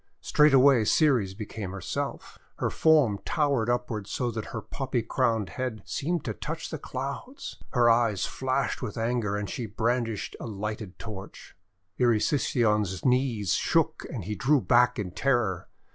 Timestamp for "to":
6.25-6.33